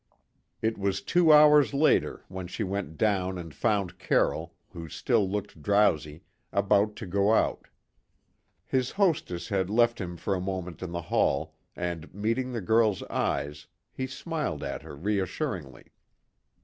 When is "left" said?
9.69-10.01